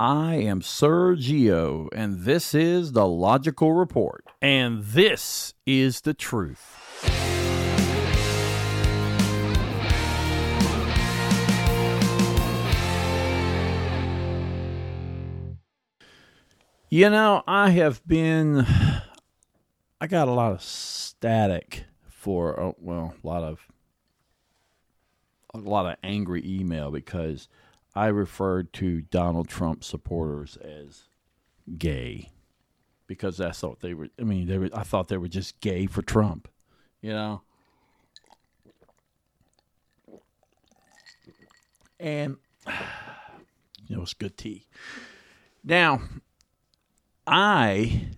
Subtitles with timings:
[0.00, 4.24] I am Sergio, and this is the Logical Report.
[4.40, 6.84] And this is the truth.
[16.88, 18.64] You know, I have been.
[20.00, 23.66] I got a lot of static for, uh, well, a lot of.
[25.54, 27.48] A lot of angry email because
[27.98, 31.08] I referred to Donald Trump supporters as
[31.76, 32.30] gay
[33.08, 34.08] because I thought they were.
[34.20, 34.70] I mean, they were.
[34.72, 36.46] I thought they were just gay for Trump.
[37.02, 37.42] You know.
[41.98, 42.36] And
[43.88, 44.68] know, it's good tea.
[45.64, 46.00] Now,
[47.26, 48.10] I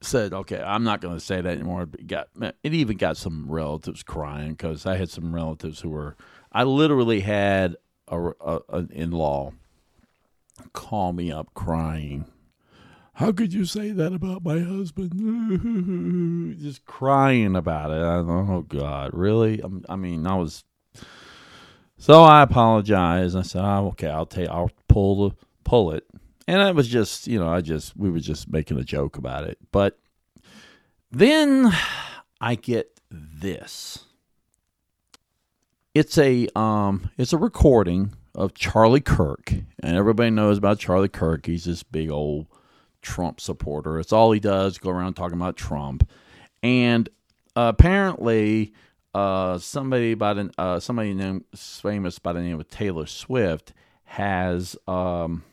[0.00, 1.82] said, okay, I'm not going to say that anymore.
[1.82, 6.16] It got it even got some relatives crying because I had some relatives who were.
[6.50, 7.76] I literally had
[8.08, 9.52] a, a, an in-law
[10.72, 12.26] call me up crying.
[13.14, 16.58] How could you say that about my husband?
[16.60, 18.02] Just crying about it.
[18.02, 19.62] I oh God, really?
[19.62, 20.64] Um, I mean, I was.
[21.98, 23.36] So I apologized.
[23.36, 24.50] I said, oh, "Okay, I'll take.
[24.50, 26.04] I'll pull the pull it."
[26.46, 29.44] And it was just, you know, I just we were just making a joke about
[29.44, 29.58] it.
[29.72, 29.98] But
[31.10, 31.72] then
[32.40, 34.04] I get this.
[35.96, 39.50] It's a um it's a recording of Charlie Kirk.
[39.82, 41.46] And everybody knows about Charlie Kirk.
[41.46, 42.48] He's this big old
[43.00, 43.98] Trump supporter.
[43.98, 46.06] It's all he does, go around talking about Trump.
[46.62, 47.08] And
[47.56, 48.74] apparently
[49.14, 53.72] uh, somebody by the uh, somebody named, famous by the name of Taylor Swift
[54.04, 55.44] has um,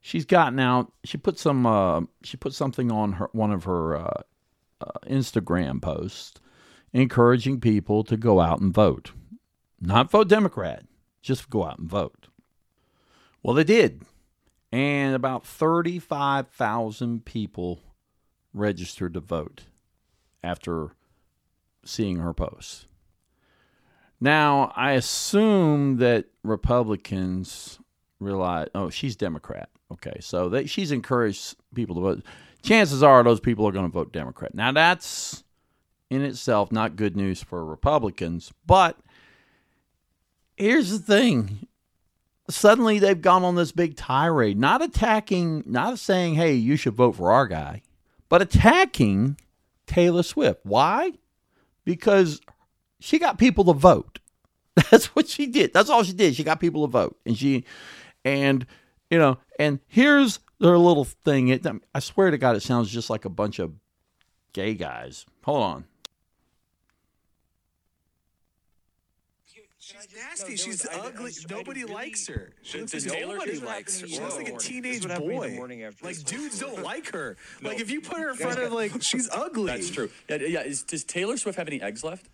[0.00, 0.92] she's gotten out.
[1.02, 1.66] She put some.
[1.66, 4.22] Uh, she put something on her one of her uh,
[4.80, 6.38] uh, Instagram posts,
[7.00, 9.12] encouraging people to go out and vote,
[9.80, 10.84] not vote Democrat,
[11.22, 12.28] just go out and vote.
[13.42, 14.02] Well, they did,
[14.72, 17.80] and about thirty-five thousand people
[18.52, 19.62] registered to vote
[20.42, 20.90] after
[21.84, 22.86] seeing her posts.
[24.20, 27.78] Now, I assume that Republicans
[28.18, 29.68] realize, oh, she's Democrat.
[29.92, 32.24] Okay, so they, she's encouraged people to vote.
[32.62, 34.54] Chances are those people are going to vote Democrat.
[34.54, 35.44] Now, that's
[36.10, 38.98] in itself not good news for Republicans, but
[40.56, 41.66] here's the thing.
[42.48, 47.16] Suddenly they've gone on this big tirade, not attacking, not saying, hey, you should vote
[47.16, 47.82] for our guy,
[48.28, 49.36] but attacking
[49.86, 50.60] Taylor Swift.
[50.64, 51.12] Why?
[51.84, 52.40] Because
[53.00, 54.20] she got people to vote.
[54.90, 55.72] That's what she did.
[55.72, 56.34] That's all she did.
[56.36, 57.16] She got people to vote.
[57.24, 57.64] And she,
[58.24, 58.66] and
[59.10, 61.48] you know, and here's their little thing.
[61.48, 63.72] It, I swear to God, it sounds just like a bunch of
[64.52, 65.26] gay guys.
[65.44, 65.84] Hold on.
[69.86, 70.50] She's nasty.
[70.50, 71.30] No, She's ugly.
[71.30, 72.50] I, I Nobody likes her.
[72.62, 74.08] She looks like nobody likes her.
[74.08, 75.60] She looks like a teenage boy.
[76.02, 77.36] Like dudes don't like her.
[77.60, 77.68] No.
[77.68, 79.66] Like if you put her in front of like, she's ugly.
[79.66, 80.10] That's true.
[80.28, 80.62] Yeah, yeah.
[80.62, 82.26] Is, does Taylor Swift have any eggs left?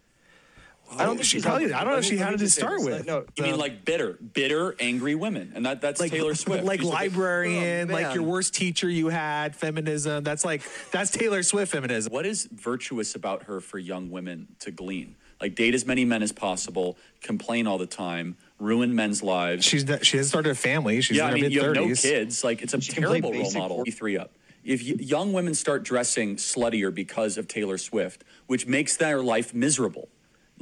[0.97, 1.75] I don't think she probably.
[1.75, 3.07] I don't know if she had to start with.
[3.07, 6.65] No, you mean like bitter, bitter, angry women, and that that's like, Taylor Swift.
[6.65, 10.25] Like librarian, oh, like your worst teacher you had, feminism.
[10.25, 12.13] That's like that's Taylor Swift feminism.
[12.13, 15.17] What is virtuous about her for young women to glean?
[15.43, 19.65] Like date as many men as possible, complain all the time, ruin men's lives.
[19.65, 21.01] She's not, she has started a family.
[21.01, 22.45] She's yeah, in I mean, you have no kids.
[22.45, 23.85] Like it's a she terrible role model.
[23.93, 24.33] Three up.
[24.63, 30.09] If young women start dressing sluttier because of Taylor Swift, which makes their life miserable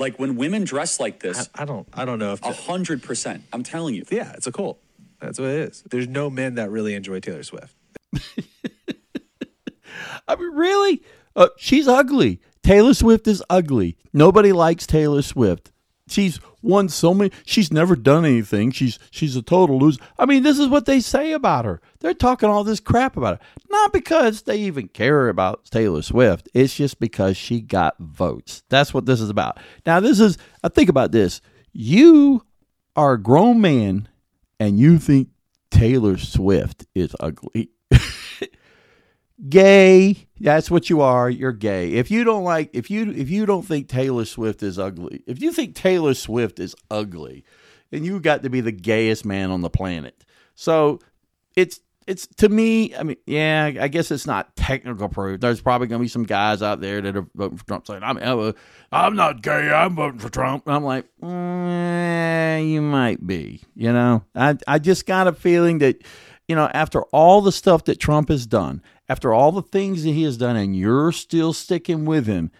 [0.01, 3.03] like when women dress like this, I, I don't, I don't know if a hundred
[3.03, 3.45] percent.
[3.53, 4.05] I'm telling you.
[4.11, 4.81] Yeah, it's a cult.
[5.21, 5.83] That's what it is.
[5.91, 7.77] There's no men that really enjoy Taylor Swift.
[10.27, 11.03] I mean, really?
[11.37, 12.41] Uh, she's ugly.
[12.63, 13.97] Taylor Swift is ugly.
[14.13, 15.73] Nobody likes Taylor Swift.
[16.11, 17.31] She's won so many.
[17.47, 18.73] She's never done anything.
[18.73, 20.01] She's she's a total loser.
[20.19, 21.81] I mean, this is what they say about her.
[22.01, 26.49] They're talking all this crap about her, not because they even care about Taylor Swift.
[26.53, 28.65] It's just because she got votes.
[28.69, 29.59] That's what this is about.
[29.87, 30.37] Now, this is.
[30.65, 31.41] I think about this.
[31.73, 32.45] You
[32.97, 34.09] are a grown man,
[34.59, 35.29] and you think
[35.71, 37.71] Taylor Swift is ugly.
[39.49, 40.27] Gay.
[40.41, 41.29] That's what you are.
[41.31, 41.93] You're gay.
[41.93, 45.41] If you don't like, if you if you don't think Taylor Swift is ugly, if
[45.41, 47.45] you think Taylor Swift is ugly,
[47.91, 50.25] then you got to be the gayest man on the planet.
[50.55, 51.01] So
[51.57, 52.95] it's it's to me.
[52.97, 55.41] I mean, yeah, I guess it's not technical proof.
[55.41, 58.03] There's probably going to be some guys out there that are voting for Trump saying,
[58.03, 58.19] "I'm
[58.91, 59.71] I'm not gay.
[59.71, 63.63] I'm voting for Trump." And I'm like, mm, you might be.
[63.77, 66.03] You know, I I just got a feeling that
[66.49, 70.13] you know after all the stuff that Trump has done after all the things that
[70.13, 72.53] he has done and you're still sticking with him,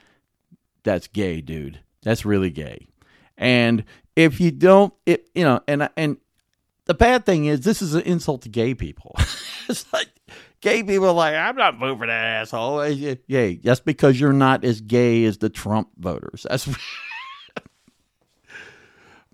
[0.83, 1.79] that's gay, dude.
[2.03, 2.89] That's really gay.
[3.39, 3.85] And
[4.17, 6.17] if you don't, it, you know, and and
[6.87, 9.15] the bad thing is this is an insult to gay people.
[9.69, 10.09] it's like
[10.61, 12.85] gay people are like, I'm not voting for that asshole.
[12.89, 16.47] Yay, just because you're not as gay as the Trump voters.
[16.51, 16.69] That's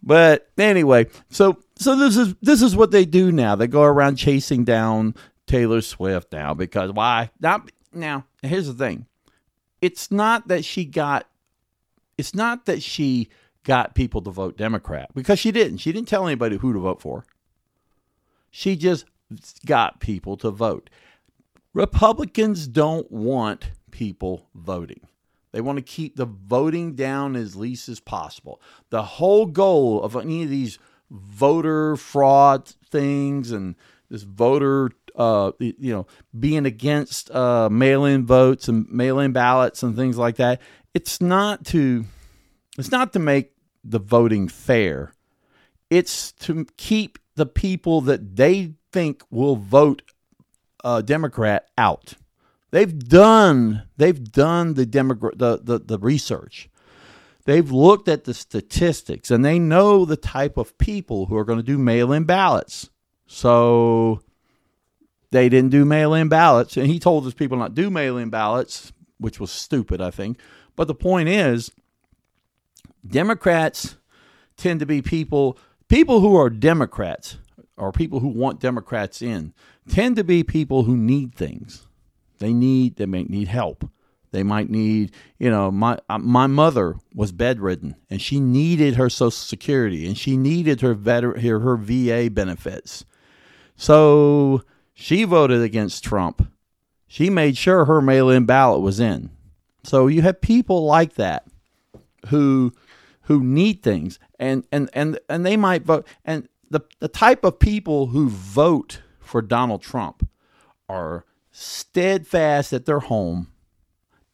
[0.03, 3.57] But anyway, so so this is this is what they do now.
[3.57, 5.15] They go around chasing down
[5.47, 7.31] Taylor Swift now because why?
[7.41, 8.25] Not now.
[8.43, 9.07] Here's the thing.
[9.81, 11.27] It's not that she got
[12.19, 13.29] it's not that she
[13.65, 15.79] got people to vote Democrat because she didn't.
[15.79, 17.25] She didn't tell anybody who to vote for.
[18.51, 19.05] She just
[19.67, 20.89] got people to vote.
[21.75, 25.01] Republicans don't want people voting.
[25.53, 28.61] They want to keep the voting down as least as possible.
[28.91, 30.79] The whole goal of any of these
[31.11, 33.75] voter fraud things and
[34.11, 36.07] this voter, uh, you know,
[36.39, 40.61] being against uh, mail-in votes and mail-in ballots and things like that,
[40.95, 42.05] it's not to,
[42.79, 43.53] it's not to make
[43.83, 45.13] the voting fair.
[45.91, 50.03] It's to keep the people that they think will vote
[50.83, 52.15] uh, Democrat out.
[52.71, 56.69] They've done they've done the demogra- the, the the research.
[57.45, 61.61] They've looked at the statistics and they know the type of people who are going
[61.61, 62.91] to do mail-in ballots.
[63.27, 64.21] So
[65.31, 69.41] they didn't do mail-in ballots and he told his people not do mail-in ballots, which
[69.41, 70.39] was stupid, I think.
[70.77, 71.73] But the point is
[73.07, 73.97] Democrats
[74.57, 75.59] tend to be people
[75.89, 77.39] people who are Democrats
[77.77, 79.53] or people who want Democrats in
[79.89, 81.87] tend to be people who need things.
[82.39, 83.89] They need they may need help.
[84.33, 89.09] They might need, you know, my uh, my mother was bedridden and she needed her
[89.09, 93.05] Social Security and she needed her veteran her, her VA benefits.
[93.77, 94.63] So
[94.99, 96.51] she voted against Trump.
[97.07, 99.29] She made sure her mail-in ballot was in.
[99.85, 101.47] So you have people like that
[102.29, 102.73] who
[103.23, 107.59] who need things and and and and they might vote and the the type of
[107.59, 110.27] people who vote for Donald Trump
[110.89, 113.49] are steadfast at their home.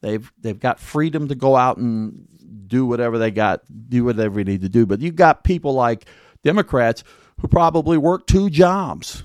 [0.01, 2.25] They've they've got freedom to go out and
[2.67, 4.85] do whatever they got, do whatever they need to do.
[4.85, 6.05] But you've got people like
[6.41, 7.03] Democrats
[7.41, 9.23] who probably work two jobs,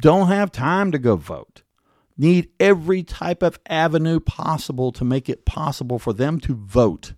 [0.00, 1.62] don't have time to go vote,
[2.16, 7.14] need every type of avenue possible to make it possible for them to vote.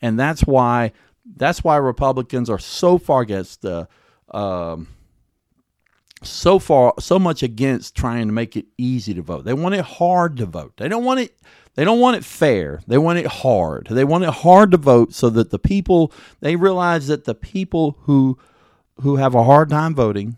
[0.00, 0.92] And that's why
[1.34, 3.88] that's why Republicans are so far against the
[4.30, 4.88] um,
[6.22, 9.44] so far so much against trying to make it easy to vote.
[9.44, 10.74] They want it hard to vote.
[10.76, 11.36] They don't want it
[11.74, 12.80] they don't want it fair.
[12.86, 13.88] They want it hard.
[13.90, 17.98] They want it hard to vote so that the people they realize that the people
[18.02, 18.38] who
[19.00, 20.36] who have a hard time voting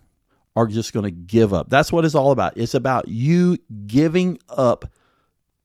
[0.59, 1.71] are just going to give up.
[1.71, 2.57] That's what it's all about.
[2.57, 4.91] It's about you giving up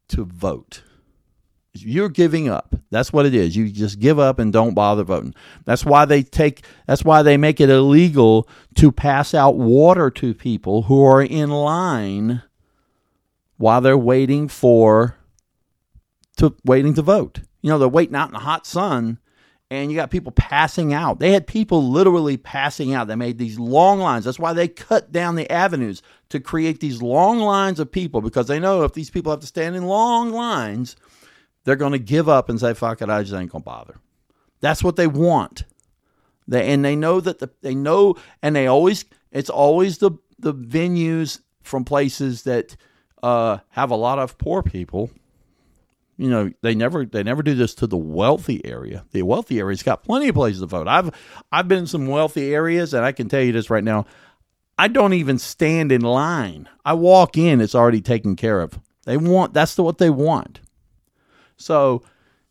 [0.10, 0.84] to vote.
[1.74, 2.76] You're giving up.
[2.92, 3.56] That's what it is.
[3.56, 5.34] You just give up and don't bother voting.
[5.66, 10.36] That's why they take that's why they make it illegal to pass out water to
[10.36, 12.44] people who are in line
[13.58, 15.18] while they're waiting for
[16.38, 17.40] to waiting to vote.
[17.64, 19.18] You know, they're waiting out in the hot sun
[19.74, 21.20] and you got people passing out.
[21.20, 23.08] They had people literally passing out.
[23.08, 24.26] They made these long lines.
[24.26, 28.48] That's why they cut down the avenues to create these long lines of people because
[28.48, 30.96] they know if these people have to stand in long lines,
[31.64, 33.96] they're going to give up and say, "Fuck it, I just ain't gonna bother."
[34.62, 35.64] That's what they want.
[36.48, 40.54] They and they know that the they know and they always it's always the the
[40.54, 42.76] venues from places that
[43.24, 45.10] uh, have a lot of poor people.
[46.18, 49.06] You know, they never they never do this to the wealthy area.
[49.12, 50.88] The wealthy area's got plenty of places to vote.
[50.88, 51.12] I've
[51.52, 54.06] I've been in some wealthy areas, and I can tell you this right now.
[54.78, 56.70] I don't even stand in line.
[56.86, 58.80] I walk in; it's already taken care of.
[59.06, 60.60] They want that's the, what they want.
[61.58, 62.04] So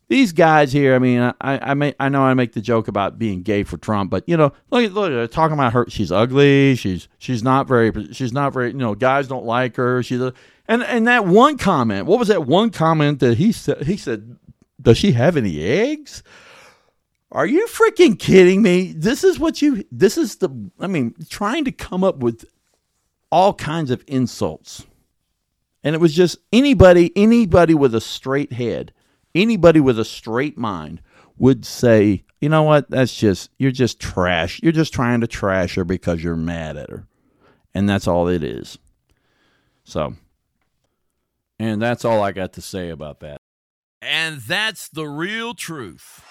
[0.09, 3.17] these guys here, I mean, I I, may, I know I make the joke about
[3.17, 5.85] being gay for Trump, but you know, look look they're talking about her.
[5.89, 6.75] She's ugly.
[6.75, 10.03] She's she's not very she's not very you know guys don't like her.
[10.03, 10.33] She's a,
[10.67, 12.05] and and that one comment.
[12.05, 13.83] What was that one comment that he said?
[13.83, 14.37] He said,
[14.81, 16.23] "Does she have any eggs?"
[17.31, 18.93] Are you freaking kidding me?
[18.95, 19.83] This is what you.
[19.91, 20.49] This is the.
[20.79, 22.45] I mean, trying to come up with
[23.31, 24.85] all kinds of insults
[25.83, 28.93] and it was just anybody, anybody with a straight head,
[29.35, 31.01] anybody with a straight mind
[31.37, 34.61] would say, you know what, that's just, you're just trash.
[34.63, 37.07] You're just trying to trash her because you're mad at her.
[37.73, 38.77] And that's all it is.
[39.83, 40.15] So,
[41.59, 43.37] and that's all I got to say about that.
[44.01, 46.21] And that's the real truth.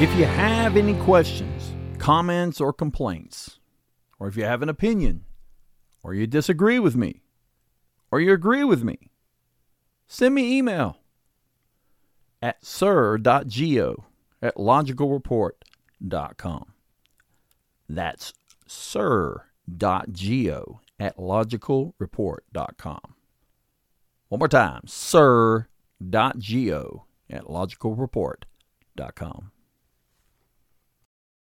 [0.00, 3.58] If you have any questions, comments or complaints,
[4.20, 5.24] or if you have an opinion,
[6.04, 7.24] or you disagree with me,
[8.12, 9.10] or you agree with me,
[10.06, 10.98] send me email.
[12.40, 14.04] at sir.geo
[14.40, 16.72] at logicalreport.com.
[17.88, 18.32] That's
[18.68, 23.14] sir.geo at logicalreport.com.
[24.28, 25.66] One more time, sir.geo
[27.30, 29.50] at logicalreport.com.